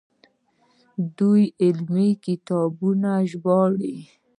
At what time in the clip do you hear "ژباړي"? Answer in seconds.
3.29-3.95